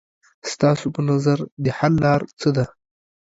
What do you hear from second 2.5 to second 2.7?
ده؟